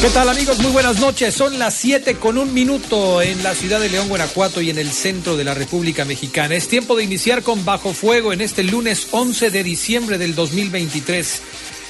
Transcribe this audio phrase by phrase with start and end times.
[0.00, 0.58] ¿Qué tal amigos?
[0.60, 1.34] Muy buenas noches.
[1.34, 4.90] Son las 7 con un minuto en la ciudad de León, Guanajuato y en el
[4.92, 6.54] centro de la República Mexicana.
[6.54, 11.42] Es tiempo de iniciar con Bajo Fuego en este lunes 11 de diciembre del 2023.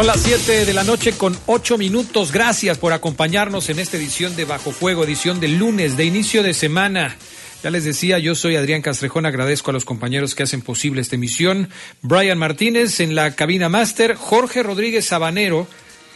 [0.00, 2.32] Son las 7 de la noche con 8 minutos.
[2.32, 6.54] Gracias por acompañarnos en esta edición de Bajo Fuego, edición del lunes de inicio de
[6.54, 7.18] semana.
[7.62, 11.16] Ya les decía, yo soy Adrián Castrejón, agradezco a los compañeros que hacen posible esta
[11.16, 11.68] emisión.
[12.00, 15.66] Brian Martínez en la cabina máster, Jorge Rodríguez Sabanero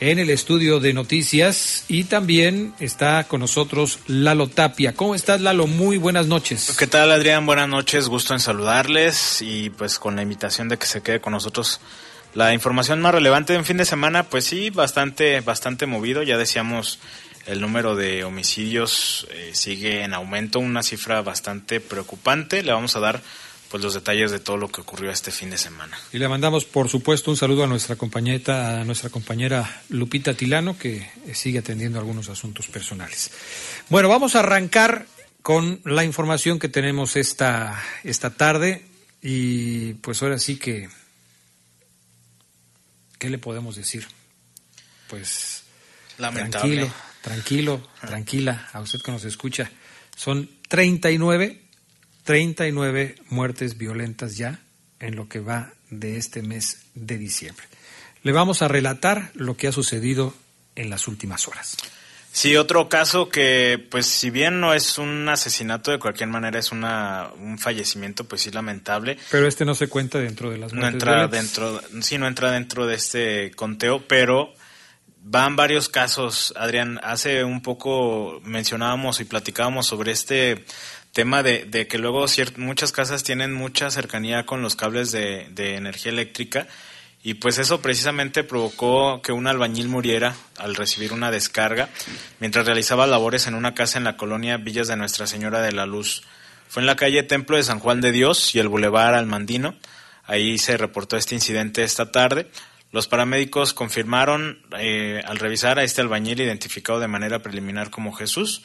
[0.00, 4.94] en el estudio de noticias y también está con nosotros Lalo Tapia.
[4.94, 5.66] ¿Cómo estás, Lalo?
[5.66, 6.74] Muy buenas noches.
[6.78, 7.44] ¿Qué tal, Adrián?
[7.44, 11.34] Buenas noches, gusto en saludarles y pues con la invitación de que se quede con
[11.34, 11.80] nosotros
[12.34, 16.22] la información más relevante en fin de semana, pues sí, bastante, bastante movido.
[16.22, 16.98] Ya decíamos,
[17.46, 22.62] el número de homicidios eh, sigue en aumento, una cifra bastante preocupante.
[22.62, 23.22] Le vamos a dar
[23.70, 25.98] pues los detalles de todo lo que ocurrió este fin de semana.
[26.12, 30.78] Y le mandamos, por supuesto, un saludo a nuestra compañera, a nuestra compañera Lupita Tilano,
[30.78, 33.32] que sigue atendiendo algunos asuntos personales.
[33.88, 35.06] Bueno, vamos a arrancar
[35.42, 38.84] con la información que tenemos esta, esta tarde
[39.22, 40.88] y pues ahora sí que,
[43.18, 44.06] ¿qué le podemos decir?
[45.08, 45.64] Pues
[46.18, 46.76] Lamentable.
[46.76, 49.70] tranquilo, tranquilo, tranquila, a usted que nos escucha.
[50.16, 51.62] Son 39,
[52.22, 54.60] 39 muertes violentas ya
[55.00, 57.66] en lo que va de este mes de diciembre.
[58.22, 60.34] Le vamos a relatar lo que ha sucedido
[60.76, 61.76] en las últimas horas.
[62.36, 66.72] Sí, otro caso que, pues, si bien no es un asesinato, de cualquier manera es
[66.72, 69.16] una, un fallecimiento, pues sí, lamentable.
[69.30, 72.86] Pero este no se cuenta dentro de las No entra dentro, sí, no entra dentro
[72.86, 74.52] de este conteo, pero
[75.22, 76.98] van varios casos, Adrián.
[77.04, 80.64] Hace un poco mencionábamos y platicábamos sobre este
[81.12, 85.46] tema de, de que luego cier- muchas casas tienen mucha cercanía con los cables de,
[85.52, 86.66] de energía eléctrica
[87.26, 91.88] y pues eso precisamente provocó que un albañil muriera al recibir una descarga
[92.38, 95.86] mientras realizaba labores en una casa en la colonia Villas de Nuestra Señora de la
[95.86, 96.22] Luz.
[96.68, 99.74] Fue en la calle Templo de San Juan de Dios y el Boulevard Almandino.
[100.26, 102.50] Ahí se reportó este incidente esta tarde.
[102.92, 108.64] Los paramédicos confirmaron eh, al revisar a este albañil identificado de manera preliminar como Jesús,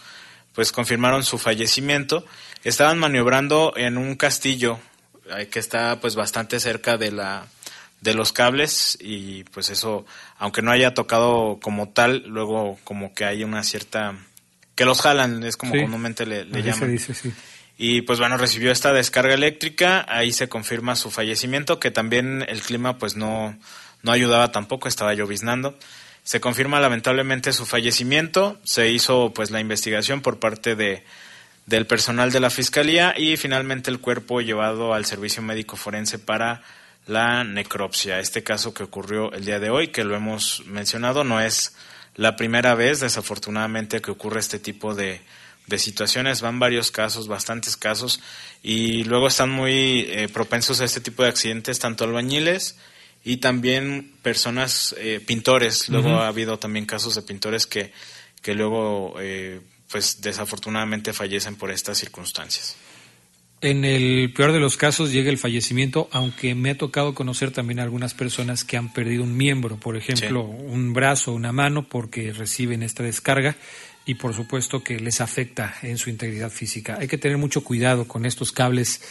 [0.53, 2.25] pues confirmaron su fallecimiento.
[2.65, 4.79] Estaban maniobrando en un castillo
[5.37, 7.47] eh, que está pues bastante cerca de la
[8.01, 10.05] de los cables y pues eso
[10.37, 14.15] aunque no haya tocado como tal luego como que hay una cierta
[14.75, 15.81] que los jalan es como Sí.
[15.81, 17.33] comúnmente le, le Así se llaman dice, sí.
[17.77, 22.61] y pues bueno, recibió esta descarga eléctrica, ahí se confirma su fallecimiento, que también el
[22.61, 23.57] clima pues no,
[24.03, 25.77] no ayudaba tampoco, estaba lloviznando.
[26.23, 31.03] Se confirma lamentablemente su fallecimiento, se hizo pues la investigación por parte de,
[31.65, 36.61] del personal de la fiscalía y finalmente el cuerpo llevado al servicio médico forense para
[37.09, 38.19] la necropsia.
[38.19, 41.75] Este caso que ocurrió el día de hoy, que lo hemos mencionado, no es
[42.15, 45.21] la primera vez, desafortunadamente, que ocurre este tipo de,
[45.65, 46.41] de situaciones.
[46.41, 48.21] Van varios casos, bastantes casos,
[48.61, 52.77] y luego están muy eh, propensos a este tipo de accidentes, tanto albañiles
[53.23, 55.89] y también personas, eh, pintores.
[55.89, 57.91] Luego ha habido también casos de pintores que,
[58.41, 62.75] que luego, eh, pues desafortunadamente fallecen por estas circunstancias.
[63.61, 67.79] En el peor de los casos llega el fallecimiento, aunque me ha tocado conocer también
[67.79, 72.31] a algunas personas que han perdido un miembro, por ejemplo, un brazo, una mano, porque
[72.31, 73.57] reciben esta descarga
[74.05, 76.97] y por supuesto que les afecta en su integridad física.
[77.01, 79.01] Hay que tener mucho cuidado con estos cables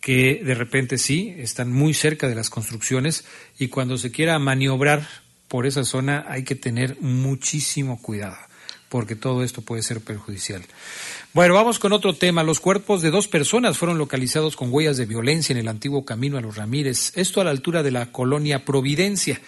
[0.00, 3.24] que de repente sí están muy cerca de las construcciones
[3.56, 5.06] y cuando se quiera maniobrar
[5.46, 8.36] por esa zona hay que tener muchísimo cuidado
[8.92, 10.62] porque todo esto puede ser perjudicial.
[11.34, 12.42] Bueno, vamos con otro tema.
[12.42, 16.36] Los cuerpos de dos personas fueron localizados con huellas de violencia en el antiguo camino
[16.36, 19.40] a los Ramírez, esto a la altura de la colonia Providencia.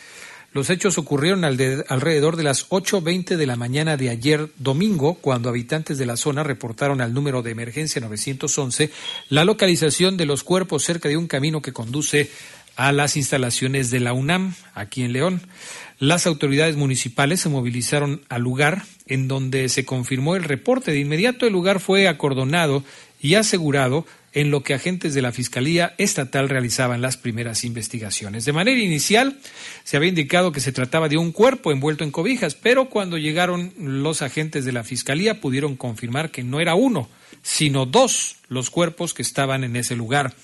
[0.54, 5.14] Los hechos ocurrieron al de- alrededor de las 8.20 de la mañana de ayer domingo,
[5.20, 8.90] cuando habitantes de la zona reportaron al número de emergencia 911
[9.30, 12.30] la localización de los cuerpos cerca de un camino que conduce
[12.76, 15.40] a las instalaciones de la UNAM, aquí en León.
[15.98, 20.92] Las autoridades municipales se movilizaron al lugar en donde se confirmó el reporte.
[20.92, 22.84] De inmediato el lugar fue acordonado
[23.20, 28.44] y asegurado en lo que agentes de la Fiscalía Estatal realizaban las primeras investigaciones.
[28.44, 29.38] De manera inicial
[29.84, 33.72] se había indicado que se trataba de un cuerpo envuelto en cobijas, pero cuando llegaron
[33.78, 37.08] los agentes de la Fiscalía pudieron confirmar que no era uno,
[37.42, 40.34] sino dos los cuerpos que estaban en ese lugar.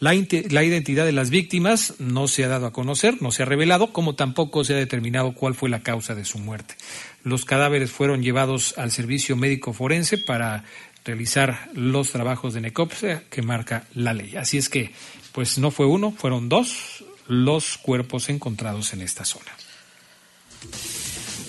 [0.00, 0.12] La,
[0.50, 3.92] la identidad de las víctimas no se ha dado a conocer, no se ha revelado,
[3.92, 6.76] como tampoco se ha determinado cuál fue la causa de su muerte.
[7.24, 10.64] Los cadáveres fueron llevados al servicio médico forense para
[11.04, 14.36] realizar los trabajos de necropsia que marca la ley.
[14.36, 14.92] Así es que,
[15.32, 19.50] pues no fue uno, fueron dos los cuerpos encontrados en esta zona.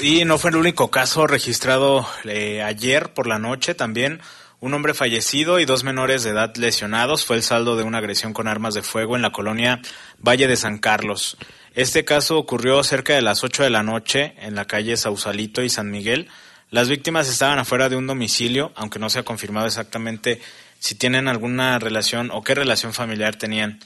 [0.01, 4.21] Y no fue el único caso registrado eh, ayer por la noche también.
[4.61, 8.33] Un hombre fallecido y dos menores de edad lesionados fue el saldo de una agresión
[8.33, 9.79] con armas de fuego en la colonia
[10.17, 11.37] Valle de San Carlos.
[11.75, 15.69] Este caso ocurrió cerca de las 8 de la noche en la calle Sausalito y
[15.69, 16.27] San Miguel.
[16.71, 20.41] Las víctimas estaban afuera de un domicilio, aunque no se ha confirmado exactamente
[20.77, 23.79] si tienen alguna relación o qué relación familiar tenían.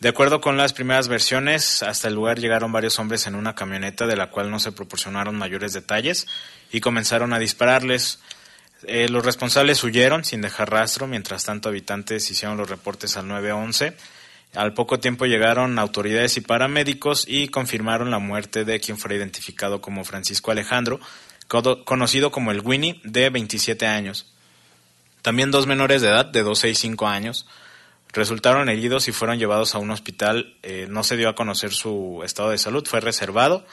[0.00, 4.06] De acuerdo con las primeras versiones, hasta el lugar llegaron varios hombres en una camioneta
[4.06, 6.26] de la cual no se proporcionaron mayores detalles
[6.72, 8.20] y comenzaron a dispararles.
[8.86, 13.96] Eh, los responsables huyeron sin dejar rastro, mientras tanto habitantes hicieron los reportes al 911.
[14.54, 19.80] Al poco tiempo llegaron autoridades y paramédicos y confirmaron la muerte de quien fuera identificado
[19.80, 21.00] como Francisco Alejandro,
[21.84, 24.32] conocido como el Winnie, de 27 años.
[25.22, 27.46] También dos menores de edad, de 12 y 5 años,
[28.12, 30.56] resultaron heridos y fueron llevados a un hospital.
[30.62, 33.66] Eh, no se dio a conocer su estado de salud, fue reservado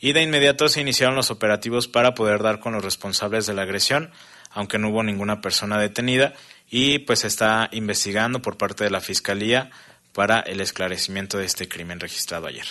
[0.00, 3.62] y de inmediato se iniciaron los operativos para poder dar con los responsables de la
[3.62, 4.10] agresión,
[4.58, 6.34] aunque no hubo ninguna persona detenida
[6.68, 9.70] y pues se está investigando por parte de la Fiscalía
[10.12, 12.66] para el esclarecimiento de este crimen registrado ayer.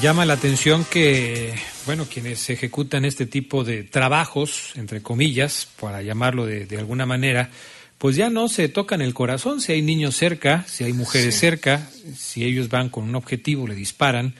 [0.00, 6.46] Llama la atención que, bueno, quienes ejecutan este tipo de trabajos, entre comillas, para llamarlo
[6.46, 7.50] de, de alguna manera,
[7.98, 11.40] pues ya no se tocan el corazón si hay niños cerca, si hay mujeres Sí.
[11.40, 11.86] cerca,
[12.16, 14.34] si ellos van con un objetivo, le disparan,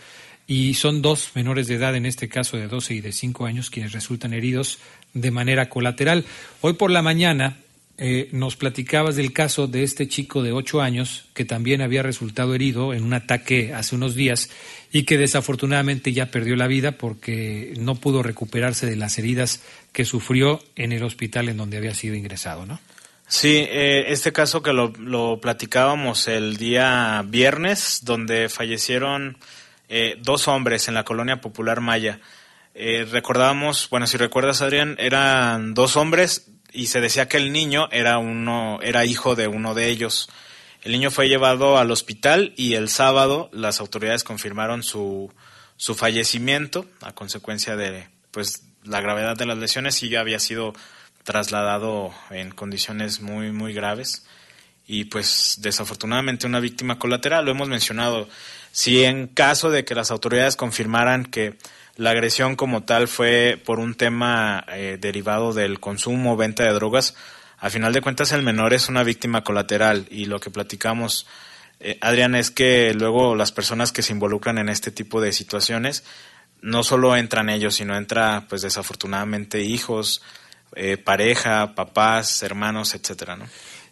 [0.46, 3.70] y son dos menores de edad, en este caso de 12 y de 5 años,
[3.70, 4.78] quienes resultan heridos
[5.14, 6.24] de manera colateral.
[6.60, 7.56] Hoy por la mañana
[7.96, 12.54] eh, nos platicabas del caso de este chico de 8 años que también había resultado
[12.54, 14.50] herido en un ataque hace unos días
[14.92, 20.04] y que desafortunadamente ya perdió la vida porque no pudo recuperarse de las heridas que
[20.04, 22.80] sufrió en el hospital en donde había sido ingresado, ¿no?
[23.26, 29.38] Sí, eh, este caso que lo, lo platicábamos el día viernes, donde fallecieron
[29.88, 32.20] eh, dos hombres en la colonia popular Maya.
[32.74, 37.88] Eh, recordábamos, bueno, si recuerdas, Adrián, eran dos hombres y se decía que el niño
[37.92, 40.28] era uno, era hijo de uno de ellos.
[40.82, 45.32] El niño fue llevado al hospital y el sábado las autoridades confirmaron su,
[45.76, 50.74] su fallecimiento a consecuencia de pues la gravedad de las lesiones y ya había sido
[51.22, 54.26] trasladado en condiciones muy muy graves
[54.86, 58.28] y pues desafortunadamente una víctima colateral lo hemos mencionado
[58.74, 61.56] si en caso de que las autoridades confirmaran que
[61.94, 66.72] la agresión como tal fue por un tema eh, derivado del consumo o venta de
[66.72, 67.14] drogas
[67.58, 71.28] a final de cuentas el menor es una víctima colateral y lo que platicamos
[71.78, 76.02] eh, Adrián es que luego las personas que se involucran en este tipo de situaciones
[76.60, 80.20] no solo entran ellos sino entra pues desafortunadamente hijos
[80.76, 83.46] eh, pareja, papás, hermanos, etcétera, ¿no?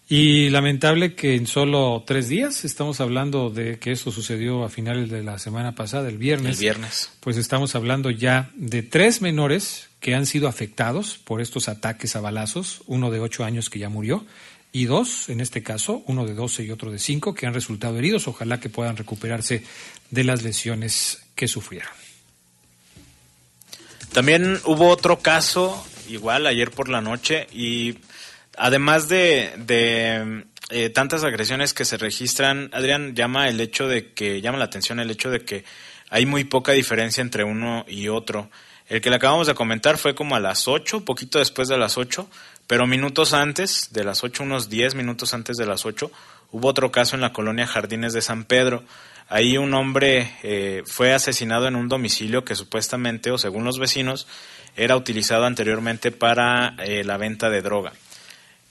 [0.08, 5.10] Y lamentable que en solo tres días, estamos hablando de que esto sucedió a finales
[5.10, 6.56] de la semana pasada, el viernes.
[6.56, 7.10] El viernes.
[7.20, 12.20] Pues estamos hablando ya de tres menores que han sido afectados por estos ataques a
[12.20, 14.26] balazos, uno de ocho años que ya murió,
[14.72, 17.96] y dos, en este caso, uno de doce y otro de cinco, que han resultado
[17.98, 18.26] heridos.
[18.26, 19.62] Ojalá que puedan recuperarse
[20.10, 21.92] de las lesiones que sufrieron.
[24.12, 27.96] También hubo otro caso, igual ayer por la noche, y
[28.56, 34.40] además de, de eh, tantas agresiones que se registran, Adrián llama el hecho de que,
[34.40, 35.64] llama la atención el hecho de que
[36.08, 38.50] hay muy poca diferencia entre uno y otro.
[38.88, 41.96] El que le acabamos de comentar fue como a las 8, poquito después de las
[41.98, 42.28] 8,
[42.66, 46.10] pero minutos antes, de las 8, unos 10 minutos antes de las 8,
[46.52, 48.82] hubo otro caso en la colonia Jardines de San Pedro.
[49.28, 54.26] Ahí un hombre eh, fue asesinado en un domicilio que supuestamente, o según los vecinos,
[54.76, 57.92] era utilizado anteriormente para eh, la venta de droga.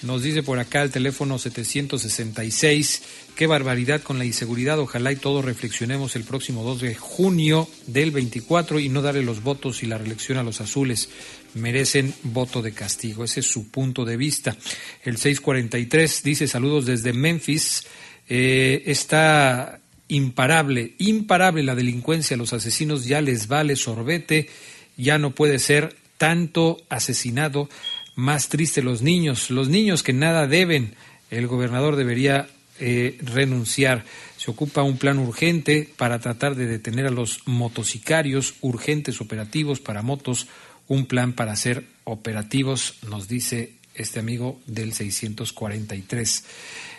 [0.01, 3.01] Nos dice por acá el teléfono 766.
[3.35, 4.77] Qué barbaridad con la inseguridad.
[4.79, 9.41] Ojalá y todos reflexionemos el próximo 2 de junio del 24 y no darle los
[9.41, 11.09] votos y la reelección a los azules.
[11.53, 13.23] Merecen voto de castigo.
[13.23, 14.57] Ese es su punto de vista.
[15.03, 17.85] El 643 dice saludos desde Memphis.
[18.27, 22.35] Eh, está imparable, imparable la delincuencia.
[22.35, 24.49] Los asesinos ya les vale sorbete.
[24.97, 27.69] Ya no puede ser tanto asesinado
[28.15, 30.95] más triste los niños, los niños que nada deben.
[31.29, 32.47] El gobernador debería
[32.79, 34.03] eh, renunciar.
[34.37, 40.01] Se ocupa un plan urgente para tratar de detener a los motocicarios, urgentes operativos para
[40.01, 40.47] motos,
[40.87, 46.43] un plan para hacer operativos, nos dice este amigo del 643.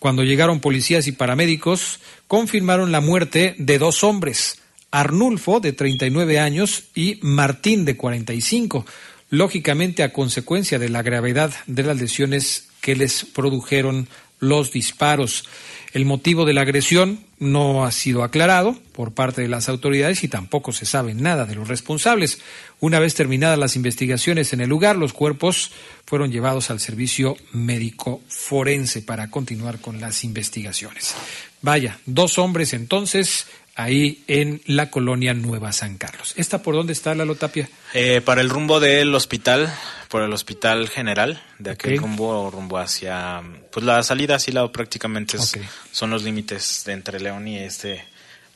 [0.00, 4.58] Cuando llegaron policías y paramédicos, confirmaron la muerte de dos hombres,
[4.90, 8.84] Arnulfo, de 39 años, y Martín, de 45,
[9.30, 14.08] lógicamente a consecuencia de la gravedad de las lesiones que les produjeron
[14.44, 15.44] los disparos.
[15.92, 20.28] El motivo de la agresión no ha sido aclarado por parte de las autoridades y
[20.28, 22.40] tampoco se sabe nada de los responsables.
[22.80, 25.70] Una vez terminadas las investigaciones en el lugar, los cuerpos
[26.04, 31.14] fueron llevados al servicio médico forense para continuar con las investigaciones.
[31.62, 36.32] Vaya, dos hombres entonces ahí en la colonia Nueva San Carlos.
[36.36, 37.68] ¿Esta por dónde está la Lotapia?
[37.92, 39.72] Eh, para el rumbo del hospital,
[40.08, 42.00] por el hospital general, de aquel Ok.
[42.02, 45.58] rumbo, rumbo hacia, pues la salida así lado prácticamente es-
[45.90, 48.04] son los límites de entre León y este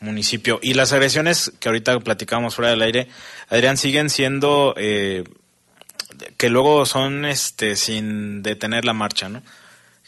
[0.00, 0.60] municipio.
[0.62, 3.08] Y las agresiones que ahorita platicamos fuera del aire,
[3.48, 5.24] Adrián, siguen siendo eh,
[6.36, 9.42] que luego son este sin detener la marcha, ¿no?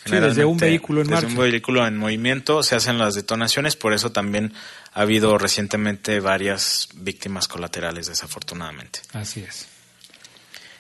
[0.05, 1.41] Sí, desde un vehículo en desde marcha.
[1.41, 4.55] un vehículo en movimiento se hacen las detonaciones, por eso también
[4.93, 9.01] ha habido recientemente varias víctimas colaterales, desafortunadamente.
[9.13, 9.69] Así es.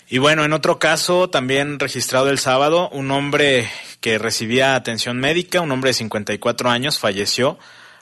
[0.08, 5.60] Y bueno, en otro caso, también registrado el sábado, un hombre que recibía atención médica,
[5.60, 7.58] un hombre de 54 años, falleció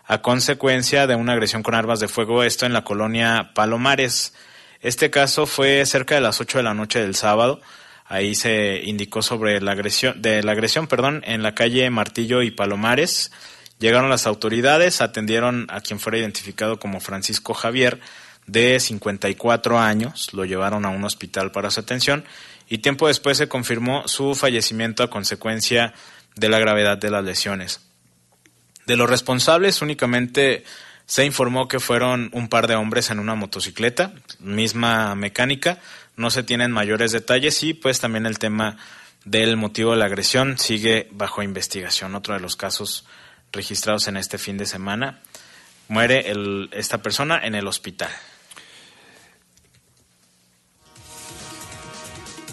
[0.07, 4.33] a consecuencia de una agresión con armas de fuego, esto en la colonia Palomares.
[4.81, 7.61] Este caso fue cerca de las 8 de la noche del sábado.
[8.09, 12.51] Ahí se indicó sobre la agresión, de la agresión, perdón, en la calle Martillo y
[12.51, 13.31] Palomares.
[13.79, 18.01] Llegaron las autoridades, atendieron a quien fuera identificado como Francisco Javier,
[18.49, 22.25] de 54 años, lo llevaron a un hospital para su atención
[22.67, 25.95] y tiempo después se confirmó su fallecimiento a consecuencia
[26.35, 27.81] de la gravedad de las lesiones.
[28.87, 30.65] De los responsables únicamente
[31.05, 35.79] se informó que fueron un par de hombres en una motocicleta, misma mecánica,
[36.19, 38.77] no se tienen mayores detalles y pues también el tema
[39.25, 42.15] del motivo de la agresión sigue bajo investigación.
[42.15, 43.07] Otro de los casos
[43.53, 45.23] registrados en este fin de semana,
[45.89, 48.11] muere el- esta persona en el hospital.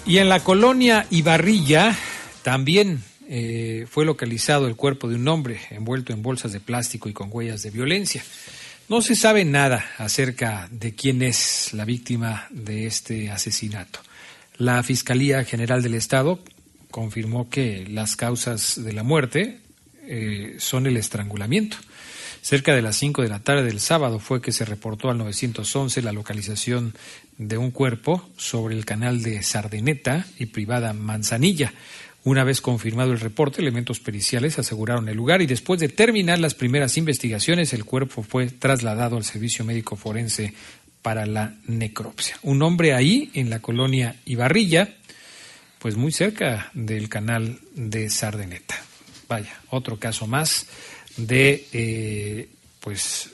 [0.05, 1.95] Y en la colonia Ibarrilla
[2.43, 7.13] también eh, fue localizado el cuerpo de un hombre envuelto en bolsas de plástico y
[7.13, 8.23] con huellas de violencia.
[8.87, 13.99] No se sabe nada acerca de quién es la víctima de este asesinato.
[14.57, 16.39] La Fiscalía General del Estado
[16.91, 19.59] confirmó que las causas de la muerte
[20.03, 21.77] eh, son el estrangulamiento.
[22.43, 26.03] Cerca de las 5 de la tarde del sábado fue que se reportó al 911
[26.03, 26.93] la localización
[27.39, 31.73] de un cuerpo sobre el canal de Sardeneta y privada Manzanilla.
[32.25, 36.55] Una vez confirmado el reporte, elementos periciales aseguraron el lugar y después de terminar las
[36.55, 40.55] primeras investigaciones, el cuerpo fue trasladado al servicio médico forense
[41.03, 42.39] para la necropsia.
[42.41, 44.89] Un hombre ahí, en la colonia Ibarrilla,
[45.77, 48.75] pues muy cerca del canal de Sardeneta.
[49.29, 50.65] Vaya, otro caso más
[51.17, 53.29] de eh, pues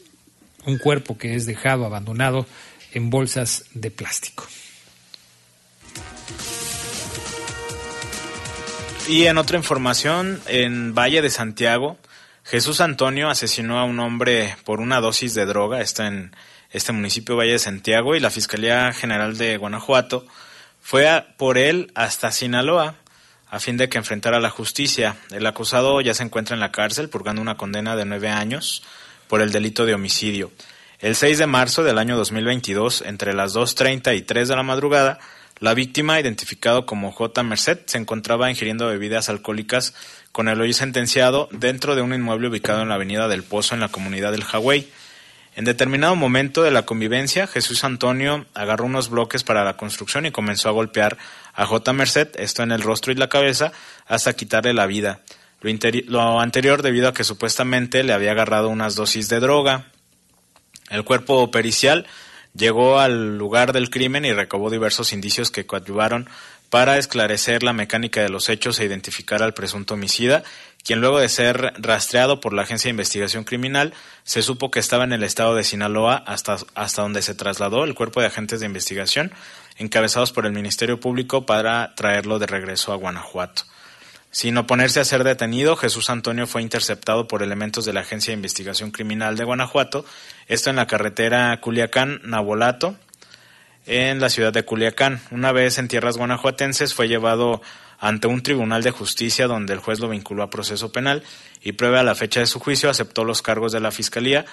[0.66, 2.46] un cuerpo que es dejado abandonado
[2.92, 4.46] en bolsas de plástico.
[9.08, 11.98] Y en otra información, en Valle de Santiago,
[12.44, 16.36] Jesús Antonio asesinó a un hombre por una dosis de droga, está en
[16.72, 20.26] este municipio Valle de Santiago, y la Fiscalía General de Guanajuato
[20.82, 22.96] fue a- por él hasta Sinaloa
[23.50, 25.18] a fin de que enfrentara la justicia.
[25.32, 28.82] El acusado ya se encuentra en la cárcel purgando una condena de nueve años
[29.28, 30.52] por el delito de homicidio.
[31.00, 35.20] El 6 de marzo del año 2022, entre las 2.30 y 3 de la madrugada,
[35.62, 37.44] la víctima, identificado como J.
[37.44, 39.94] Merced, se encontraba ingiriendo bebidas alcohólicas
[40.32, 43.82] con el hoy sentenciado dentro de un inmueble ubicado en la avenida del Pozo en
[43.82, 44.90] la comunidad del Hawái.
[45.56, 50.32] En determinado momento de la convivencia, Jesús Antonio agarró unos bloques para la construcción y
[50.32, 51.20] comenzó a golpear
[51.54, 51.94] a J.
[51.94, 53.72] Merced, esto en el rostro y la cabeza,
[54.08, 55.22] hasta quitarle la vida.
[56.08, 59.92] Lo, anterior debido a que supuestamente le había agarrado unas dosis de droga.
[60.90, 62.08] El cuerpo pericial
[62.54, 66.30] llegó al lugar del crimen y recabó diversos indicios que coadyuvaron
[66.70, 70.44] para esclarecer la mecánica de los hechos e identificar al presunto homicida,
[70.86, 75.04] quien luego de ser rastreado por la Agencia de Investigación Criminal, se supo que estaba
[75.04, 78.68] en el estado de Sinaloa hasta, hasta donde se trasladó el cuerpo de agentes de
[78.68, 79.34] investigación
[79.78, 83.64] encabezados por el Ministerio Público para traerlo de regreso a Guanajuato.
[84.32, 88.38] Sin oponerse a ser detenido, Jesús Antonio fue interceptado por elementos de la Agencia de
[88.38, 90.06] Investigación Criminal de Guanajuato,
[90.48, 92.96] esto en la carretera Culiacán-Nabolato,
[93.86, 95.20] en la ciudad de Culiacán.
[95.32, 97.62] Una vez en tierras guanajuatenses fue llevado
[98.00, 101.24] ante un tribunal de justicia donde el juez lo vinculó a proceso penal
[101.62, 104.46] y prueba a la fecha de su juicio aceptó los cargos de la fiscalía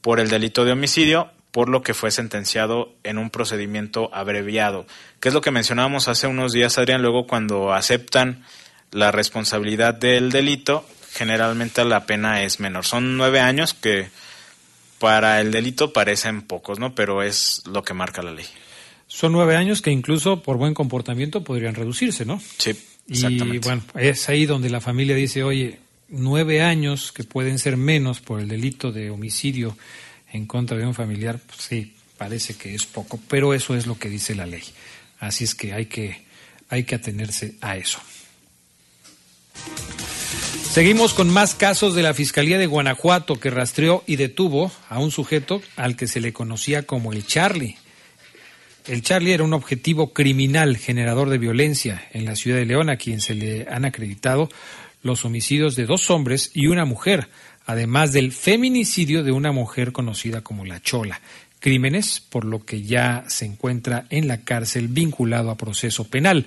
[0.00, 4.84] por el delito de homicidio, por lo que fue sentenciado en un procedimiento abreviado,
[5.20, 8.44] que es lo que mencionábamos hace unos días, Adrián, luego cuando aceptan
[8.92, 12.84] la responsabilidad del delito, generalmente la pena es menor.
[12.84, 14.08] Son nueve años que
[14.98, 16.94] para el delito parecen pocos, ¿no?
[16.94, 18.46] Pero es lo que marca la ley.
[19.08, 22.40] Son nueve años que incluso por buen comportamiento podrían reducirse, ¿no?
[22.58, 22.70] Sí,
[23.08, 23.58] Y exactamente.
[23.66, 28.40] bueno, es ahí donde la familia dice, oye, nueve años que pueden ser menos por
[28.40, 29.76] el delito de homicidio
[30.32, 33.98] en contra de un familiar, pues sí, parece que es poco, pero eso es lo
[33.98, 34.62] que dice la ley.
[35.18, 36.22] Así es que hay que,
[36.68, 37.98] hay que atenerse a eso.
[40.72, 45.10] Seguimos con más casos de la Fiscalía de Guanajuato que rastreó y detuvo a un
[45.10, 47.76] sujeto al que se le conocía como el Charlie.
[48.86, 52.96] El Charlie era un objetivo criminal generador de violencia en la ciudad de León, a
[52.96, 54.48] quien se le han acreditado
[55.02, 57.28] los homicidios de dos hombres y una mujer,
[57.66, 61.20] además del feminicidio de una mujer conocida como La Chola.
[61.60, 66.46] Crímenes por lo que ya se encuentra en la cárcel vinculado a proceso penal.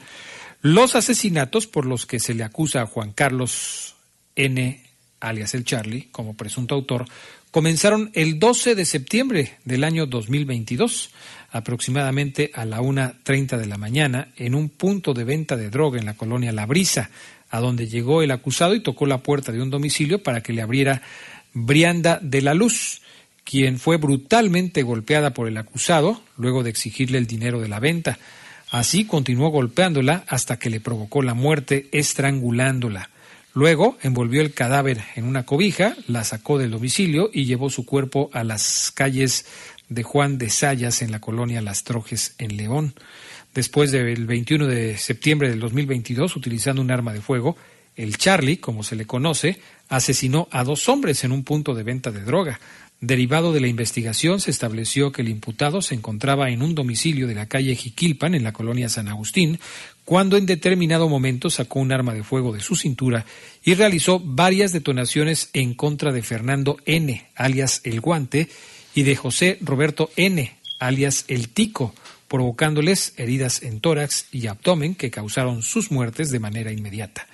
[0.66, 3.94] Los asesinatos por los que se le acusa a Juan Carlos
[4.36, 4.82] N.,
[5.20, 7.06] alias el Charlie, como presunto autor,
[7.52, 11.12] comenzaron el 12 de septiembre del año 2022,
[11.52, 16.08] aproximadamente a la 1.30 de la mañana, en un punto de venta de droga en
[16.08, 17.12] la colonia La Brisa,
[17.52, 20.64] a donde llegó el acusado y tocó la puerta de un domicilio para que le
[20.64, 21.04] abriera
[21.54, 23.04] Brianda de la Luz,
[23.44, 28.18] quien fue brutalmente golpeada por el acusado luego de exigirle el dinero de la venta.
[28.70, 33.10] Así continuó golpeándola hasta que le provocó la muerte estrangulándola.
[33.54, 38.30] Luego envolvió el cadáver en una cobija, la sacó del domicilio y llevó su cuerpo
[38.34, 39.46] a las calles
[39.88, 42.96] de Juan de Sayas en la colonia Las Trojes en León.
[43.54, 47.56] Después del 21 de septiembre del 2022, utilizando un arma de fuego,
[47.96, 52.12] el Charlie, como se le conoce, asesinó a dos hombres en un punto de venta
[52.12, 52.60] de droga.
[53.02, 57.36] Derivado de la investigación, se estableció que el imputado se encontraba en un domicilio de
[57.36, 59.60] la calle Jiquilpan, en la colonia San Agustín,
[60.06, 63.26] cuando en determinado momento sacó un arma de fuego de su cintura
[63.64, 68.50] y realizó varias detonaciones en contra de Fernando N., alias El Guante,
[68.94, 71.94] y de José Roberto N., alias El Tico,
[72.30, 77.28] provocándoles heridas en tórax y abdomen que causaron sus muertes de manera inmediata.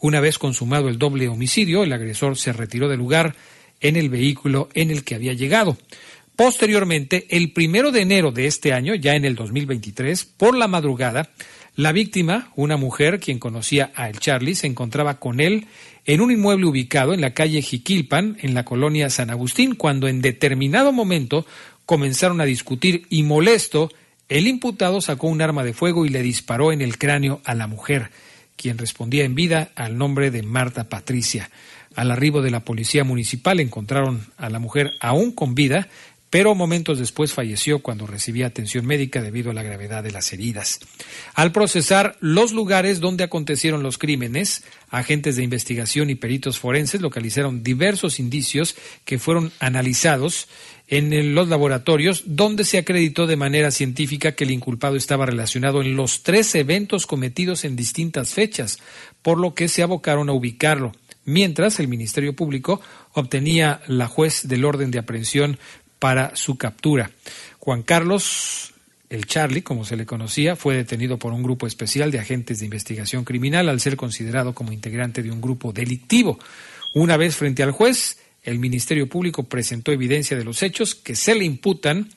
[0.00, 3.34] Una vez consumado el doble homicidio, el agresor se retiró del lugar
[3.80, 5.76] en el vehículo en el que había llegado.
[6.36, 11.30] Posteriormente, el primero de enero de este año, ya en el 2023, por la madrugada,
[11.74, 15.66] la víctima, una mujer quien conocía a el Charlie, se encontraba con él
[16.06, 20.20] en un inmueble ubicado en la calle Jiquilpan, en la colonia San Agustín, cuando en
[20.20, 21.46] determinado momento
[21.86, 23.90] comenzaron a discutir y molesto,
[24.28, 27.66] el imputado sacó un arma de fuego y le disparó en el cráneo a la
[27.66, 28.10] mujer,
[28.56, 31.50] quien respondía en vida al nombre de Marta Patricia.
[31.98, 35.88] Al arribo de la policía municipal encontraron a la mujer aún con vida,
[36.30, 40.78] pero momentos después falleció cuando recibía atención médica debido a la gravedad de las heridas.
[41.34, 47.64] Al procesar los lugares donde acontecieron los crímenes, agentes de investigación y peritos forenses localizaron
[47.64, 50.46] diversos indicios que fueron analizados
[50.86, 55.96] en los laboratorios donde se acreditó de manera científica que el inculpado estaba relacionado en
[55.96, 58.78] los tres eventos cometidos en distintas fechas,
[59.20, 60.92] por lo que se abocaron a ubicarlo
[61.28, 62.80] mientras el Ministerio Público
[63.12, 65.58] obtenía la juez del orden de aprehensión
[65.98, 67.10] para su captura.
[67.58, 68.72] Juan Carlos,
[69.10, 72.64] el Charlie, como se le conocía, fue detenido por un grupo especial de agentes de
[72.64, 76.38] investigación criminal al ser considerado como integrante de un grupo delictivo.
[76.94, 81.34] Una vez frente al juez, el Ministerio Público presentó evidencia de los hechos que se
[81.34, 82.08] le imputan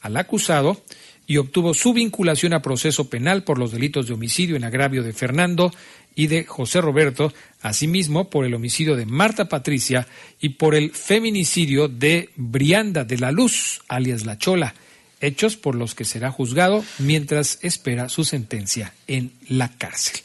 [0.00, 0.82] al acusado
[1.26, 5.12] y obtuvo su vinculación a proceso penal por los delitos de homicidio en agravio de
[5.12, 5.70] Fernando
[6.14, 7.32] y de José Roberto,
[7.64, 10.06] asimismo por el homicidio de Marta Patricia
[10.38, 14.74] y por el feminicidio de Brianda de la Luz, alias La Chola,
[15.22, 20.20] hechos por los que será juzgado mientras espera su sentencia en la cárcel.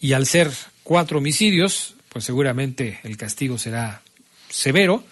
[0.00, 0.50] Y al ser
[0.82, 4.00] cuatro homicidios, pues seguramente el castigo será
[4.48, 5.04] severo.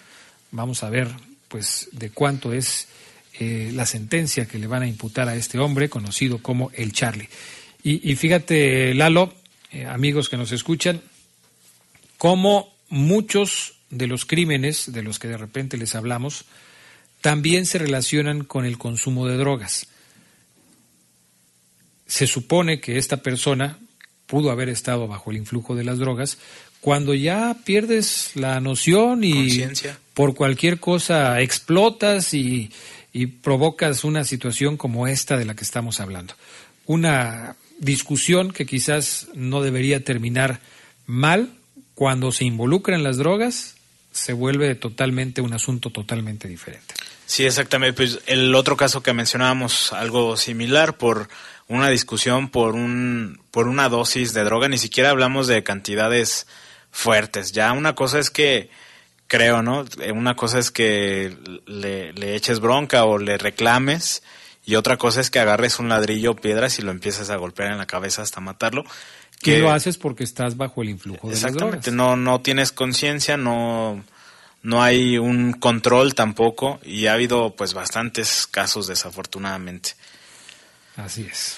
[0.49, 1.07] Vamos a ver
[1.49, 2.87] pues de cuánto es
[3.39, 7.29] eh, la sentencia que le van a imputar a este hombre conocido como el Charlie.
[7.83, 9.33] Y, fíjate, Lalo,
[9.71, 11.01] eh, amigos que nos escuchan,
[12.19, 16.45] cómo muchos de los crímenes de los que de repente les hablamos
[17.21, 19.87] también se relacionan con el consumo de drogas.
[22.05, 23.79] Se supone que esta persona
[24.27, 26.37] pudo haber estado bajo el influjo de las drogas
[26.81, 29.63] cuando ya pierdes la noción y
[30.13, 32.69] por cualquier cosa explotas y,
[33.13, 36.33] y provocas una situación como esta de la que estamos hablando.
[36.85, 40.59] Una discusión que quizás no debería terminar
[41.05, 41.53] mal
[41.99, 43.75] cuando se involucran las drogas
[44.13, 46.93] se vuelve totalmente un asunto totalmente diferente.
[47.25, 47.93] Sí, exactamente.
[47.93, 51.27] Pues el otro caso que mencionábamos, algo similar, por
[51.67, 56.47] una discusión por un por una dosis de droga, ni siquiera hablamos de cantidades
[56.89, 57.51] fuertes.
[57.51, 58.69] Ya una cosa es que
[59.27, 59.83] creo, ¿no?
[59.99, 61.35] Eh, Una cosa es que
[61.65, 64.23] le, le eches bronca o le reclames
[64.65, 67.73] y otra cosa es que agarres un ladrillo o piedras y lo empieces a golpear
[67.73, 68.85] en la cabeza hasta matarlo.
[69.41, 71.43] Que lo haces porque estás bajo el influjo de las.
[71.43, 74.03] Exactamente, no, no tienes conciencia, no,
[74.63, 79.91] no hay un control tampoco y ha habido pues bastantes casos desafortunadamente.
[80.97, 81.57] Así es.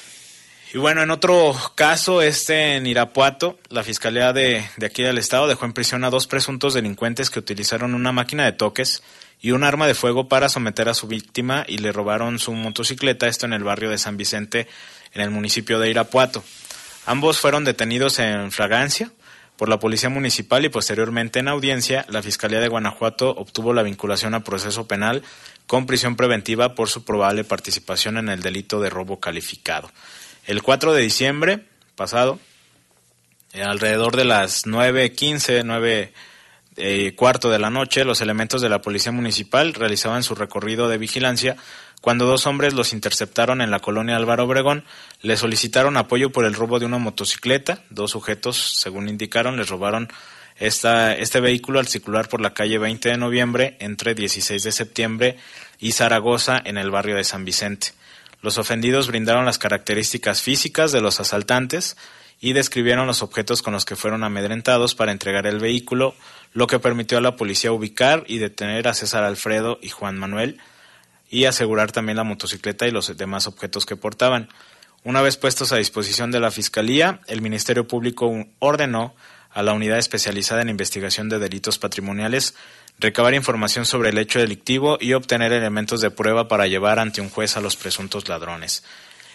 [0.73, 5.47] Y bueno, en otro caso, este en Irapuato, la Fiscalía de, de aquí del Estado
[5.47, 9.03] dejó en prisión a dos presuntos delincuentes que utilizaron una máquina de toques
[9.41, 13.27] y un arma de fuego para someter a su víctima y le robaron su motocicleta,
[13.27, 14.67] esto en el barrio de San Vicente,
[15.13, 16.41] en el municipio de Irapuato.
[17.05, 19.11] Ambos fueron detenidos en fragancia
[19.57, 24.33] por la Policía Municipal y posteriormente en audiencia, la Fiscalía de Guanajuato obtuvo la vinculación
[24.33, 25.23] a proceso penal
[25.67, 29.91] con prisión preventiva por su probable participación en el delito de robo calificado.
[30.45, 32.39] El 4 de diciembre pasado,
[33.53, 36.13] eh, alrededor de las 9.15, 9
[36.77, 40.97] eh, cuarto de la noche, los elementos de la Policía Municipal realizaban su recorrido de
[40.97, 41.57] vigilancia
[42.01, 44.83] cuando dos hombres los interceptaron en la colonia Álvaro Obregón,
[45.21, 47.83] les solicitaron apoyo por el robo de una motocicleta.
[47.91, 50.11] Dos sujetos, según indicaron, les robaron
[50.59, 55.37] este vehículo al circular por la calle 20 de noviembre entre 16 de septiembre
[55.79, 57.89] y Zaragoza en el barrio de San Vicente.
[58.41, 61.97] Los ofendidos brindaron las características físicas de los asaltantes
[62.39, 66.15] y describieron los objetos con los que fueron amedrentados para entregar el vehículo,
[66.53, 70.59] lo que permitió a la policía ubicar y detener a César Alfredo y Juan Manuel
[71.31, 74.49] y asegurar también la motocicleta y los demás objetos que portaban.
[75.03, 79.15] Una vez puestos a disposición de la Fiscalía, el Ministerio Público ordenó
[79.49, 82.53] a la Unidad Especializada en Investigación de Delitos Patrimoniales
[82.99, 87.29] recabar información sobre el hecho delictivo y obtener elementos de prueba para llevar ante un
[87.29, 88.83] juez a los presuntos ladrones.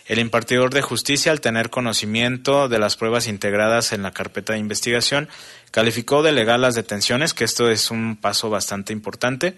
[0.07, 4.61] El impartidor de justicia, al tener conocimiento de las pruebas integradas en la carpeta de
[4.61, 5.29] investigación,
[5.73, 9.57] calificó de legal las detenciones, que esto es un paso bastante importante.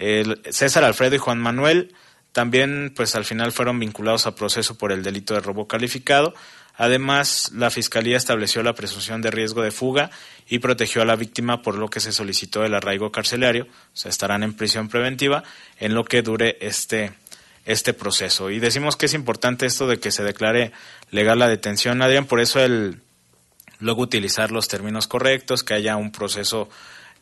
[0.00, 1.94] El César Alfredo y Juan Manuel
[2.32, 6.34] también, pues al final fueron vinculados a proceso por el delito de robo calificado.
[6.74, 10.10] Además, la Fiscalía estableció la presunción de riesgo de fuga
[10.48, 13.64] y protegió a la víctima por lo que se solicitó el arraigo carcelario.
[13.64, 15.44] O sea, estarán en prisión preventiva
[15.78, 17.12] en lo que dure este,
[17.66, 18.50] este proceso.
[18.50, 20.72] Y decimos que es importante esto de que se declare
[21.10, 23.02] legal la detención, Adrián, por eso el
[23.80, 26.70] luego utilizar los términos correctos, que haya un proceso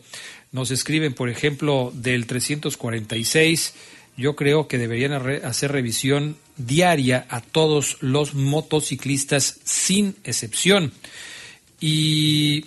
[0.50, 3.74] Nos escriben, por ejemplo, del 346.
[4.16, 5.12] Yo creo que deberían
[5.44, 10.92] hacer revisión diaria a todos los motociclistas sin excepción.
[11.80, 12.66] Y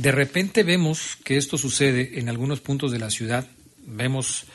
[0.00, 3.46] de repente vemos que esto sucede en algunos puntos de la ciudad.
[3.84, 4.46] Vemos,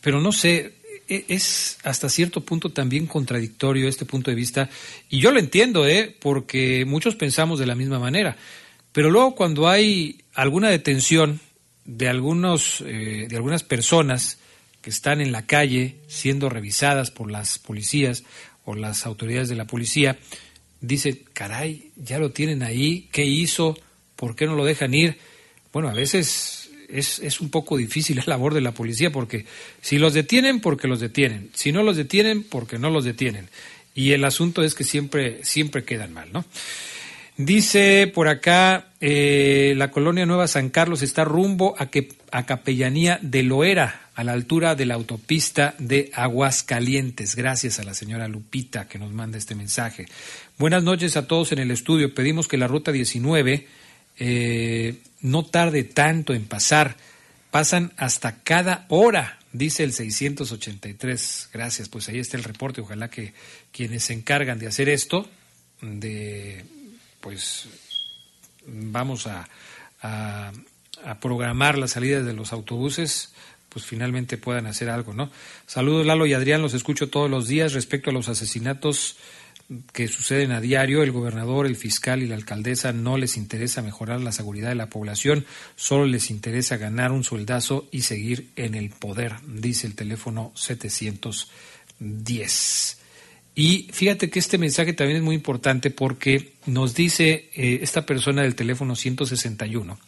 [0.00, 0.74] pero no sé,
[1.08, 4.70] e- es hasta cierto punto también contradictorio este punto de vista.
[5.08, 6.16] Y yo lo entiendo, ¿eh?
[6.20, 8.36] porque muchos pensamos de la misma manera.
[8.92, 11.40] Pero luego cuando hay alguna detención
[11.84, 14.38] de, algunos, eh, de algunas personas
[14.82, 18.22] que están en la calle siendo revisadas por las policías
[18.64, 20.16] o las autoridades de la policía,
[20.80, 23.76] dice, caray, ya lo tienen ahí, ¿qué hizo?
[24.20, 25.16] ¿Por qué no lo dejan ir?
[25.72, 29.46] Bueno, a veces es, es un poco difícil la labor de la policía porque
[29.80, 31.48] si los detienen, porque los detienen.
[31.54, 33.48] Si no los detienen, porque no los detienen.
[33.94, 36.44] Y el asunto es que siempre, siempre quedan mal, ¿no?
[37.38, 43.18] Dice por acá, eh, la colonia Nueva San Carlos está rumbo a, que, a Capellanía
[43.22, 47.36] de Loera, a la altura de la autopista de Aguascalientes.
[47.36, 50.04] Gracias a la señora Lupita que nos manda este mensaje.
[50.58, 52.14] Buenas noches a todos en el estudio.
[52.14, 53.79] Pedimos que la ruta 19
[54.20, 56.96] eh, no tarde tanto en pasar.
[57.50, 61.48] Pasan hasta cada hora, dice el 683.
[61.52, 62.80] Gracias, pues ahí está el reporte.
[62.82, 63.32] Ojalá que
[63.72, 65.28] quienes se encargan de hacer esto,
[65.80, 66.64] de
[67.20, 67.66] pues
[68.66, 69.48] vamos a,
[70.02, 70.52] a,
[71.04, 73.32] a programar las salidas de los autobuses,
[73.68, 75.30] pues finalmente puedan hacer algo, ¿no?
[75.66, 79.16] Saludos Lalo y Adrián, los escucho todos los días respecto a los asesinatos
[79.92, 81.02] que suceden a diario.
[81.02, 84.90] El gobernador, el fiscal y la alcaldesa no les interesa mejorar la seguridad de la
[84.90, 90.52] población, solo les interesa ganar un sueldazo y seguir en el poder, dice el teléfono
[90.54, 92.98] 710.
[93.54, 98.42] Y fíjate que este mensaje también es muy importante porque nos dice eh, esta persona
[98.42, 99.98] del teléfono 161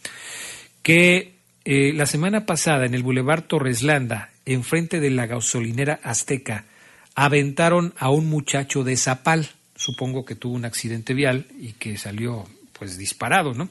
[0.83, 6.65] que eh, la semana pasada en el Boulevard Torreslanda, enfrente de la gasolinera Azteca,
[7.15, 9.51] aventaron a un muchacho de Zapal.
[9.77, 12.47] Supongo que tuvo un accidente vial y que salió
[12.79, 13.69] pues disparado, ¿no?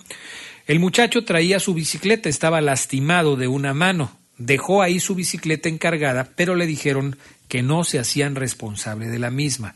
[0.67, 4.17] El muchacho traía su bicicleta, estaba lastimado de una mano.
[4.37, 9.29] Dejó ahí su bicicleta encargada, pero le dijeron que no se hacían responsable de la
[9.29, 9.75] misma.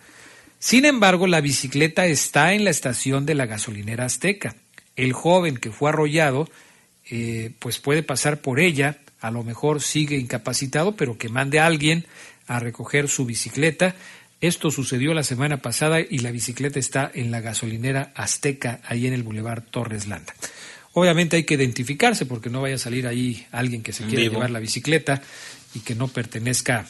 [0.59, 4.55] Sin embargo, la bicicleta está en la estación de la gasolinera Azteca.
[4.95, 6.49] El joven que fue arrollado,
[7.09, 11.65] eh, pues puede pasar por ella, a lo mejor sigue incapacitado, pero que mande a
[11.65, 12.05] alguien
[12.47, 13.95] a recoger su bicicleta.
[14.41, 19.13] Esto sucedió la semana pasada y la bicicleta está en la gasolinera Azteca, ahí en
[19.13, 20.33] el Boulevard Torres Landa.
[20.93, 24.35] Obviamente hay que identificarse porque no vaya a salir ahí alguien que se quiera Vivo.
[24.35, 25.21] llevar la bicicleta
[25.73, 26.85] y que no pertenezca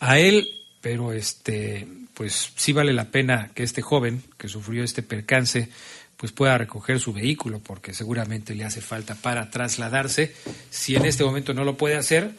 [0.00, 0.48] a él,
[0.80, 5.68] pero este, pues sí vale la pena que este joven que sufrió este percance
[6.16, 10.34] pues pueda recoger su vehículo porque seguramente le hace falta para trasladarse.
[10.70, 12.32] Si en este momento no lo puede hacer,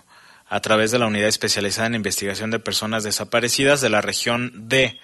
[0.48, 5.00] a través de la Unidad Especializada en Investigación de Personas Desaparecidas de la región D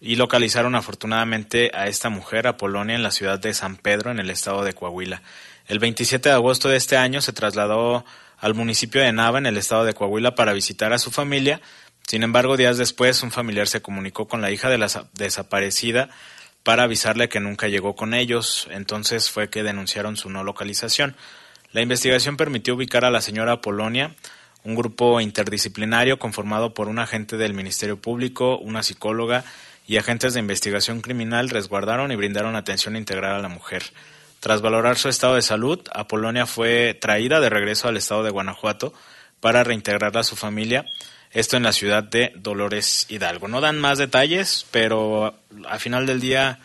[0.00, 4.30] y localizaron afortunadamente a esta mujer, Apolonia, en la ciudad de San Pedro, en el
[4.30, 5.22] estado de Coahuila.
[5.66, 8.04] El 27 de agosto de este año se trasladó
[8.38, 11.60] al municipio de Nava, en el estado de Coahuila, para visitar a su familia.
[12.08, 16.08] Sin embargo, días después, un familiar se comunicó con la hija de la sa- desaparecida
[16.62, 18.66] para avisarle que nunca llegó con ellos.
[18.70, 21.16] Entonces fue que denunciaron su no localización.
[21.70, 24.14] La investigación permitió ubicar a la señora Apolonia,
[24.64, 29.44] un grupo interdisciplinario conformado por un agente del Ministerio Público, una psicóloga
[29.86, 33.82] y agentes de investigación criminal resguardaron y brindaron atención integral a la mujer.
[34.40, 38.94] Tras valorar su estado de salud, Apolonia fue traída de regreso al estado de Guanajuato
[39.40, 40.86] para reintegrarla a su familia,
[41.32, 43.48] esto en la ciudad de Dolores Hidalgo.
[43.48, 46.60] No dan más detalles, pero al final del día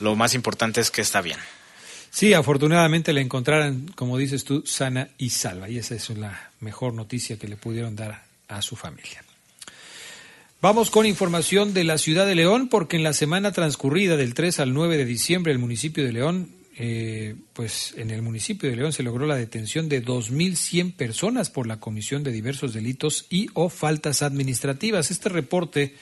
[0.00, 1.38] lo más importante es que está bien.
[2.10, 5.68] Sí, afortunadamente la encontraron, como dices tú, sana y salva.
[5.68, 9.22] Y esa es la mejor noticia que le pudieron dar a su familia.
[10.60, 14.58] Vamos con información de la ciudad de León, porque en la semana transcurrida del 3
[14.60, 16.50] al 9 de diciembre el municipio de León
[16.80, 21.66] eh, pues en el municipio de León se logró la detención de 2.100 personas por
[21.66, 25.10] la comisión de diversos delitos y o faltas administrativas.
[25.10, 25.96] Este reporte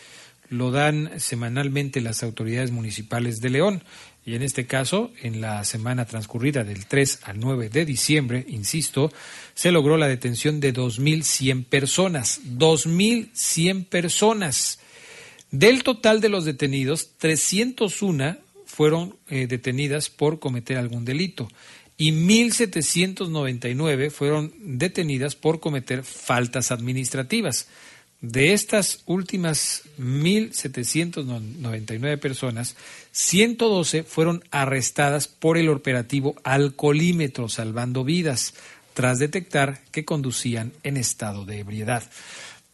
[0.51, 3.85] lo dan semanalmente las autoridades municipales de León.
[4.27, 9.11] Y en este caso, en la semana transcurrida del 3 al 9 de diciembre, insisto,
[9.55, 12.41] se logró la detención de 2.100 personas.
[12.45, 14.81] 2.100 personas.
[15.51, 18.46] Del total de los detenidos, 301
[18.77, 21.49] fueron eh, detenidas por cometer algún delito
[21.97, 27.69] y 1.799 fueron detenidas por cometer faltas administrativas.
[28.21, 32.77] De estas últimas 1.799 personas,
[33.13, 38.53] 112 fueron arrestadas por el operativo Alcolímetro Salvando Vidas,
[38.93, 42.03] tras detectar que conducían en estado de ebriedad.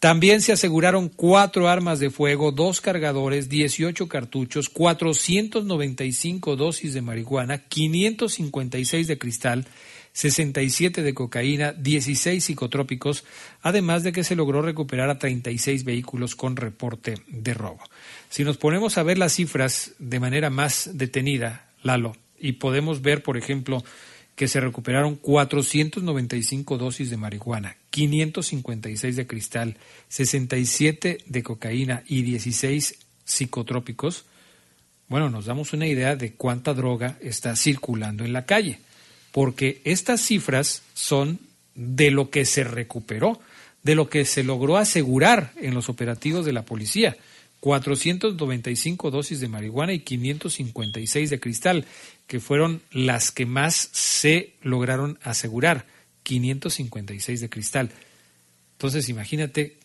[0.03, 7.59] También se aseguraron cuatro armas de fuego, dos cargadores, 18 cartuchos, 495 dosis de marihuana,
[7.59, 9.64] 556 de cristal,
[10.12, 13.22] 67 de cocaína, 16 psicotrópicos,
[13.62, 17.84] además de que se logró recuperar a 36 vehículos con reporte de robo.
[18.28, 23.22] Si nos ponemos a ver las cifras de manera más detenida, Lalo, y podemos ver,
[23.22, 23.84] por ejemplo,
[24.34, 29.76] que se recuperaron 495 dosis de marihuana, 556 de cristal,
[30.09, 34.24] 67 de cocaína y 16 psicotrópicos,
[35.07, 38.80] bueno, nos damos una idea de cuánta droga está circulando en la calle
[39.32, 41.40] porque estas cifras son
[41.74, 43.40] de lo que se recuperó,
[43.82, 47.16] de lo que se logró asegurar en los operativos de la policía.
[47.61, 51.84] 495 dosis de marihuana y 556 de cristal,
[52.26, 55.86] que fueron las que más se lograron asegurar.
[56.22, 57.90] 556 de cristal.
[58.72, 59.78] Entonces, imagínate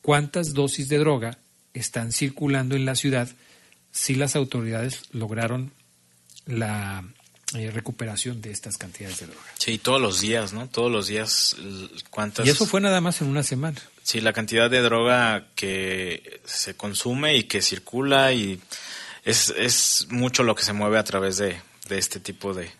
[0.00, 1.38] cuántas dosis de droga
[1.74, 3.28] están circulando en la ciudad
[3.92, 5.72] si las autoridades lograron
[6.46, 7.04] la
[7.54, 9.42] eh, recuperación de estas cantidades de droga.
[9.58, 10.68] Sí, todos los días, ¿no?
[10.68, 11.54] Todos los días,
[12.10, 12.46] ¿cuántas?
[12.46, 13.80] Y eso fue nada más en una semana.
[14.02, 18.58] Sí, la cantidad de droga que se consume y que circula y
[19.24, 22.70] es, es mucho lo que se mueve a través de, de este tipo de,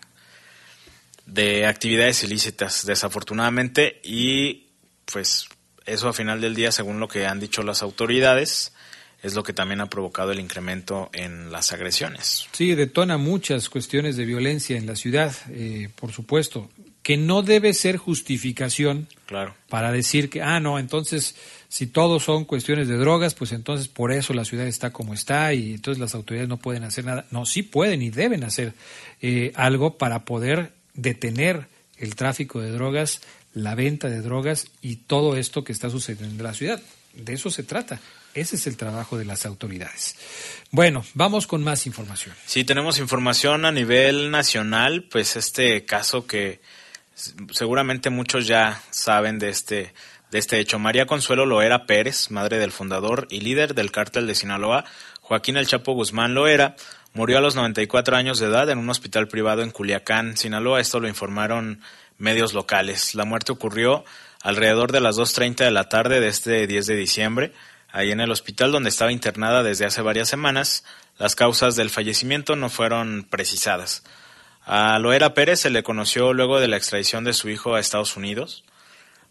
[1.25, 4.67] de actividades ilícitas, desafortunadamente, y
[5.05, 5.47] pues
[5.85, 8.73] eso a final del día, según lo que han dicho las autoridades,
[9.21, 12.47] es lo que también ha provocado el incremento en las agresiones.
[12.51, 16.69] Sí, detona muchas cuestiones de violencia en la ciudad, eh, por supuesto,
[17.03, 19.55] que no debe ser justificación claro.
[19.69, 21.35] para decir que, ah, no, entonces,
[21.69, 25.53] si todos son cuestiones de drogas, pues entonces por eso la ciudad está como está
[25.53, 27.25] y entonces las autoridades no pueden hacer nada.
[27.31, 28.73] No, sí pueden y deben hacer
[29.21, 31.67] eh, algo para poder detener
[31.97, 33.21] el tráfico de drogas,
[33.53, 36.81] la venta de drogas y todo esto que está sucediendo en la ciudad.
[37.13, 37.99] De eso se trata.
[38.33, 40.15] Ese es el trabajo de las autoridades.
[40.71, 42.35] Bueno, vamos con más información.
[42.45, 46.59] Sí, tenemos información a nivel nacional, pues este caso que
[47.51, 49.93] seguramente muchos ya saben de este
[50.33, 50.79] de este hecho.
[50.79, 54.83] María Consuelo Loera Pérez, madre del fundador y líder del cártel de Sinaloa,
[55.21, 56.75] Joaquín El Chapo Guzmán Loera,
[57.13, 60.81] murió a los 94 años de edad en un hospital privado en Culiacán, Sinaloa.
[60.81, 61.81] Esto lo informaron
[62.17, 63.15] medios locales.
[63.15, 64.03] La muerte ocurrió
[64.41, 67.53] alrededor de las 2.30 de la tarde de este 10 de diciembre
[67.93, 70.83] ahí en el hospital donde estaba internada desde hace varias semanas.
[71.17, 74.03] Las causas del fallecimiento no fueron precisadas.
[74.65, 78.17] A Loera Pérez se le conoció luego de la extradición de su hijo a Estados
[78.17, 78.63] Unidos,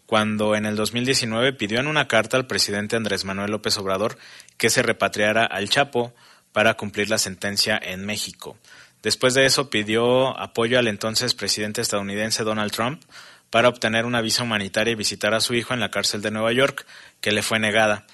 [0.05, 4.17] cuando en el 2019 pidió en una carta al presidente Andrés Manuel López Obrador
[4.57, 6.13] que se repatriara al Chapo
[6.53, 8.57] para cumplir la sentencia en México.
[9.01, 13.03] Después de eso pidió apoyo al entonces presidente estadounidense Donald Trump
[13.49, 16.53] para obtener una visa humanitaria y visitar a su hijo en la cárcel de Nueva
[16.53, 16.85] York,
[17.19, 18.05] que le fue negada.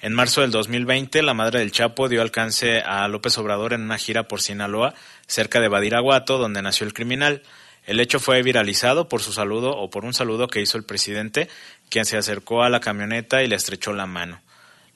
[0.00, 3.98] En marzo del 2020, la madre del Chapo dio alcance a López Obrador en una
[3.98, 4.94] gira por Sinaloa,
[5.26, 7.42] cerca de Badiraguato, donde nació el criminal.
[7.84, 11.48] El hecho fue viralizado por su saludo o por un saludo que hizo el presidente,
[11.90, 14.40] quien se acercó a la camioneta y le estrechó la mano.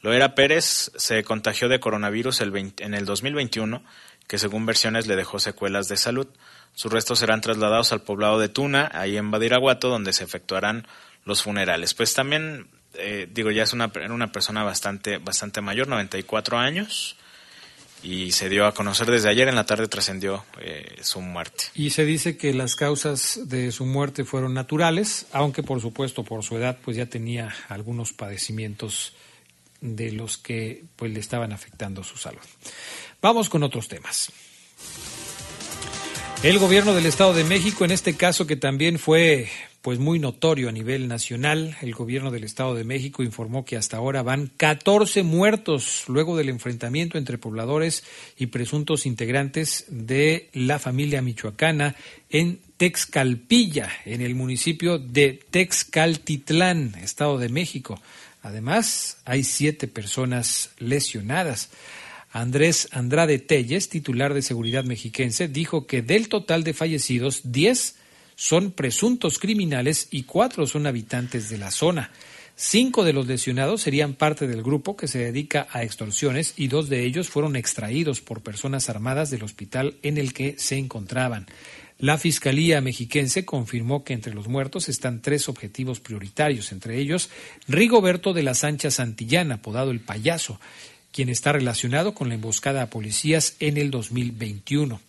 [0.02, 3.82] Loera Pérez se contagió de coronavirus en el 2021,
[4.26, 6.26] que según versiones le dejó secuelas de salud.
[6.74, 10.86] Sus restos serán trasladados al poblado de Tuna, ahí en Badiraguato, donde se efectuarán
[11.24, 11.94] los funerales.
[11.94, 17.16] Pues también eh, digo, ya es una, una persona bastante, bastante mayor, 94 años,
[18.02, 21.64] y se dio a conocer desde ayer en la tarde trascendió eh, su muerte.
[21.74, 26.42] Y se dice que las causas de su muerte fueron naturales, aunque por supuesto por
[26.42, 29.14] su edad pues ya tenía algunos padecimientos
[29.82, 32.40] de los que pues le estaban afectando su salud.
[33.20, 34.32] Vamos con otros temas.
[36.42, 39.48] El gobierno del Estado de México, en este caso que también fue
[39.82, 41.76] pues muy notorio a nivel nacional.
[41.82, 46.48] El gobierno del Estado de México informó que hasta ahora van 14 muertos luego del
[46.48, 48.04] enfrentamiento entre pobladores
[48.38, 51.96] y presuntos integrantes de la familia michoacana
[52.30, 58.00] en Texcalpilla, en el municipio de Texcaltitlán, Estado de México.
[58.42, 61.70] Además, hay siete personas lesionadas.
[62.32, 67.96] Andrés Andrade Telles, titular de Seguridad Mexiquense, dijo que del total de fallecidos, 10
[68.34, 72.10] son presuntos criminales y cuatro son habitantes de la zona.
[72.54, 76.88] Cinco de los lesionados serían parte del grupo que se dedica a extorsiones y dos
[76.88, 81.46] de ellos fueron extraídos por personas armadas del hospital en el que se encontraban.
[82.02, 87.30] La Fiscalía mexiquense confirmó que entre los muertos están tres objetivos prioritarios, entre ellos
[87.68, 90.58] Rigoberto de la Sancha Santillana, apodado el payaso,
[91.12, 95.00] quien está relacionado con la emboscada a policías en el 2021.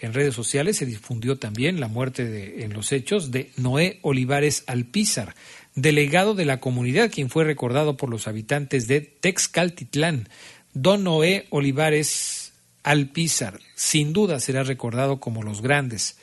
[0.00, 4.64] En redes sociales se difundió también la muerte de, en los hechos de Noé Olivares
[4.66, 5.36] Alpizar,
[5.76, 10.28] delegado de la comunidad, quien fue recordado por los habitantes de Texcaltitlán.
[10.74, 12.39] Don Noé Olivares
[12.82, 16.18] Alpizar, sin duda será recordado como los grandes.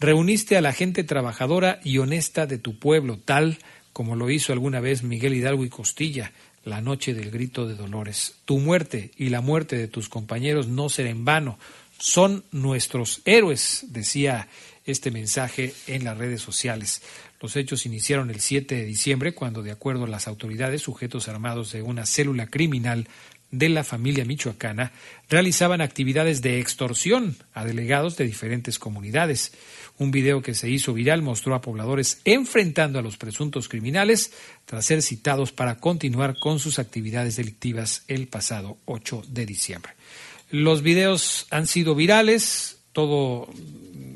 [0.00, 3.58] Reuniste a la gente trabajadora y honesta de tu pueblo, tal
[3.92, 6.32] como lo hizo alguna vez Miguel Hidalgo y Costilla,
[6.64, 8.36] la noche del grito de dolores.
[8.44, 11.58] Tu muerte y la muerte de tus compañeros no será en vano.
[11.98, 14.48] Son nuestros héroes, decía
[14.84, 17.02] este mensaje en las redes sociales.
[17.40, 21.72] Los hechos iniciaron el 7 de diciembre cuando, de acuerdo a las autoridades, sujetos armados
[21.72, 23.08] de una célula criminal
[23.50, 24.92] de la familia michoacana
[25.28, 29.52] realizaban actividades de extorsión a delegados de diferentes comunidades.
[29.98, 34.32] Un video que se hizo viral mostró a pobladores enfrentando a los presuntos criminales
[34.66, 39.92] tras ser citados para continuar con sus actividades delictivas el pasado 8 de diciembre.
[40.50, 43.48] Los videos han sido virales, todo,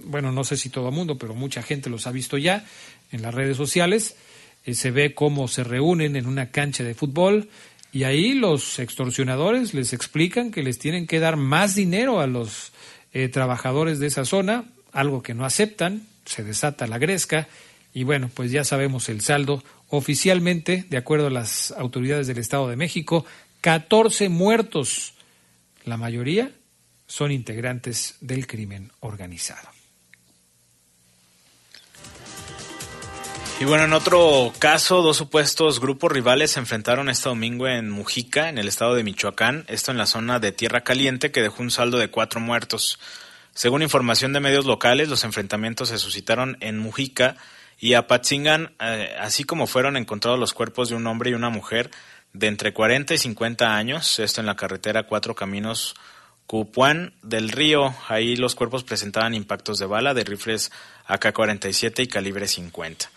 [0.04, 2.64] bueno, no sé si todo el mundo, pero mucha gente los ha visto ya
[3.12, 4.16] en las redes sociales.
[4.64, 7.48] Eh, se ve cómo se reúnen en una cancha de fútbol
[7.94, 12.72] y ahí los extorsionadores les explican que les tienen que dar más dinero a los
[13.12, 17.46] eh, trabajadores de esa zona algo que no aceptan, se desata la gresca
[17.92, 19.62] y bueno, pues ya sabemos el saldo.
[19.90, 23.24] Oficialmente, de acuerdo a las autoridades del Estado de México,
[23.60, 25.14] 14 muertos.
[25.84, 26.50] La mayoría
[27.06, 29.73] son integrantes del crimen organizado.
[33.60, 38.48] Y bueno, en otro caso, dos supuestos grupos rivales se enfrentaron este domingo en Mujica,
[38.48, 41.70] en el estado de Michoacán, esto en la zona de Tierra Caliente, que dejó un
[41.70, 42.98] saldo de cuatro muertos.
[43.54, 47.36] Según información de medios locales, los enfrentamientos se suscitaron en Mujica
[47.78, 51.92] y Apatzingan, eh, así como fueron encontrados los cuerpos de un hombre y una mujer
[52.32, 55.94] de entre 40 y 50 años, esto en la carretera Cuatro Caminos
[56.48, 57.94] Cupuán del Río.
[58.08, 60.72] Ahí los cuerpos presentaban impactos de bala de rifles
[61.06, 63.08] AK-47 y calibre 50.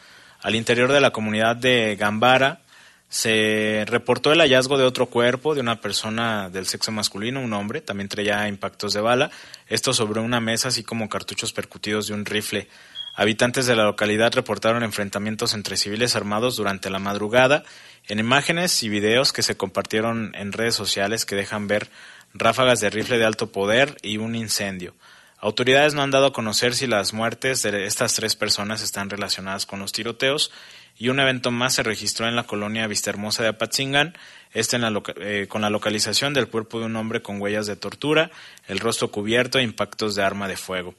[0.41, 2.61] Al interior de la comunidad de Gambara,
[3.09, 7.81] se reportó el hallazgo de otro cuerpo de una persona del sexo masculino, un hombre,
[7.81, 9.31] también traía impactos de bala,
[9.67, 12.67] esto sobre una mesa, así como cartuchos percutidos de un rifle.
[13.15, 17.63] Habitantes de la localidad reportaron enfrentamientos entre civiles armados durante la madrugada,
[18.07, 21.89] en imágenes y videos que se compartieron en redes sociales que dejan ver
[22.33, 24.93] ráfagas de rifle de alto poder y un incendio.
[25.39, 29.67] Autoridades no han dado a conocer si las muertes de estas tres personas están relacionadas
[29.67, 30.51] con los tiroteos
[30.97, 34.17] y un evento más se registró en la colonia Vistahermosa de Apatzingán,
[34.53, 34.79] este
[35.17, 38.31] eh, con la localización del cuerpo de un hombre con huellas de tortura,
[38.67, 40.95] el rostro cubierto e impactos de arma de fuego.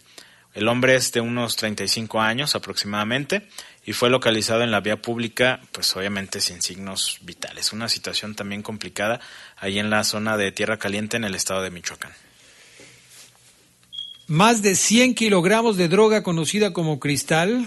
[0.54, 3.48] El hombre es de unos 35 años aproximadamente
[3.84, 7.72] y fue localizado en la vía pública, pues obviamente sin signos vitales.
[7.72, 9.20] Una situación también complicada
[9.56, 12.12] ahí en la zona de Tierra Caliente en el estado de Michoacán.
[14.28, 17.66] Más de 100 kilogramos de droga conocida como cristal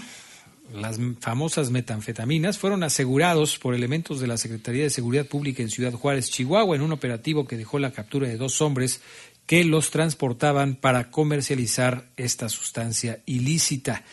[0.72, 5.92] las famosas metanfetaminas, fueron asegurados por elementos de la Secretaría de Seguridad Pública en Ciudad
[5.92, 9.00] Juárez, Chihuahua, en un operativo que dejó la captura de dos hombres
[9.46, 14.04] que los transportaban para comercializar esta sustancia ilícita.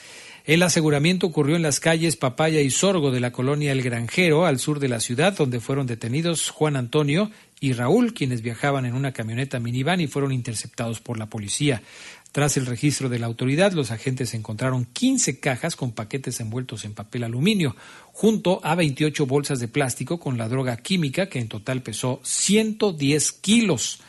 [0.45, 4.57] El aseguramiento ocurrió en las calles Papaya y Sorgo de la colonia El Granjero, al
[4.57, 7.29] sur de la ciudad, donde fueron detenidos Juan Antonio
[7.59, 11.83] y Raúl, quienes viajaban en una camioneta minivan y fueron interceptados por la policía.
[12.31, 16.93] Tras el registro de la autoridad, los agentes encontraron 15 cajas con paquetes envueltos en
[16.93, 17.75] papel aluminio,
[18.13, 23.31] junto a 28 bolsas de plástico con la droga química que en total pesó 110
[23.31, 24.01] kilos.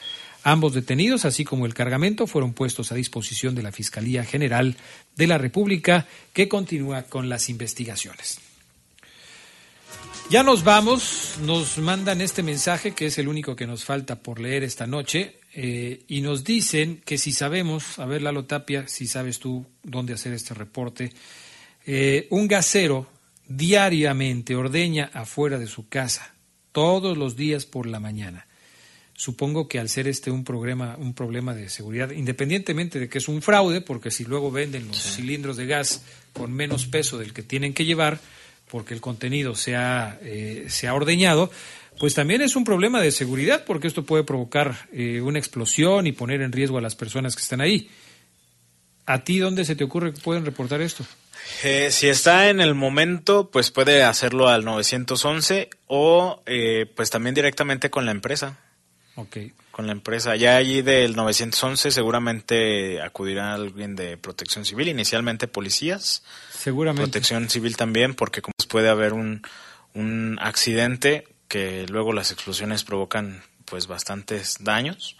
[0.43, 4.77] Ambos detenidos, así como el cargamento, fueron puestos a disposición de la Fiscalía General
[5.17, 8.39] de la República, que continúa con las investigaciones.
[10.31, 14.41] Ya nos vamos, nos mandan este mensaje que es el único que nos falta por
[14.41, 15.40] leer esta noche.
[15.53, 20.15] Eh, y nos dicen que si sabemos, a ver Lalo Tapia, si sabes tú dónde
[20.15, 21.13] hacer este reporte,
[21.87, 23.09] eh, un gasero
[23.49, 26.35] diariamente ordeña afuera de su casa,
[26.71, 28.47] todos los días por la mañana,
[29.15, 33.29] supongo que al ser este un problema, un problema de seguridad, independientemente de que es
[33.29, 37.43] un fraude, porque si luego venden los cilindros de gas con menos peso del que
[37.43, 38.21] tienen que llevar,
[38.71, 41.51] porque el contenido se ha, eh, se ha ordeñado,
[42.01, 46.13] pues también es un problema de seguridad, porque esto puede provocar eh, una explosión y
[46.13, 47.91] poner en riesgo a las personas que están ahí.
[49.05, 51.05] ¿A ti dónde se te ocurre que pueden reportar esto?
[51.63, 57.35] Eh, si está en el momento, pues puede hacerlo al 911 o eh, pues también
[57.35, 58.59] directamente con la empresa.
[59.17, 59.37] Ok.
[59.71, 60.37] Con la empresa.
[60.37, 66.23] Ya allí del 911 seguramente acudirá alguien de protección civil, inicialmente policías.
[66.51, 67.03] Seguramente.
[67.03, 69.43] Protección civil también, porque como puede haber un,
[69.93, 75.17] un accidente que luego las explosiones provocan pues bastantes daños.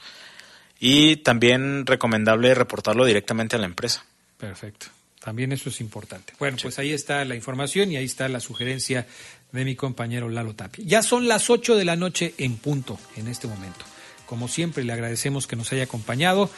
[0.79, 4.07] Y también recomendable reportarlo directamente a la empresa.
[4.39, 4.87] Perfecto.
[5.23, 6.33] También eso es importante.
[6.39, 9.07] Bueno, pues ahí está la información y ahí está la sugerencia
[9.53, 10.85] de mi compañero Lalo Tapia.
[10.87, 13.85] Ya son las 8 de la noche en punto en este momento.
[14.25, 16.49] Como siempre, le agradecemos que nos haya acompañado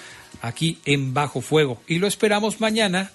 [0.43, 3.11] aquí en Bajo Fuego y lo esperamos mañana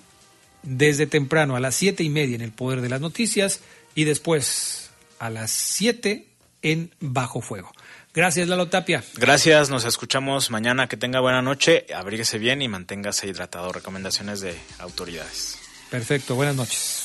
[0.64, 3.62] desde temprano a las siete y media en el Poder de las Noticias
[3.94, 4.90] y después
[5.20, 6.26] a las 7
[6.72, 7.72] en Bajo Fuego.
[8.14, 9.04] Gracias, Lalo Tapia.
[9.16, 10.88] Gracias, nos escuchamos mañana.
[10.88, 13.72] Que tenga buena noche, abríguese bien y manténgase hidratado.
[13.72, 15.60] Recomendaciones de autoridades.
[15.92, 17.04] Perfecto, buenas noches.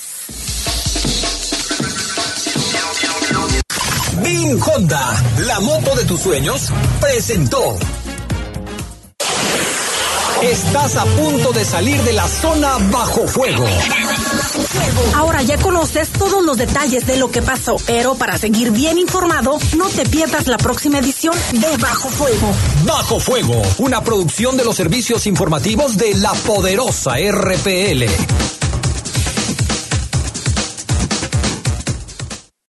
[4.23, 7.79] Bin Honda, la moto de tus sueños, presentó.
[10.43, 13.65] Estás a punto de salir de la zona bajo fuego.
[15.15, 19.59] Ahora ya conoces todos los detalles de lo que pasó, pero para seguir bien informado,
[19.77, 22.53] no te pierdas la próxima edición de Bajo Fuego.
[22.85, 28.62] Bajo fuego, una producción de los servicios informativos de la poderosa RPL.